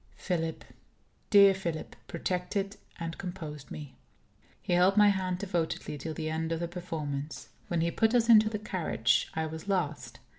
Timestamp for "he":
4.59-4.73, 7.81-7.91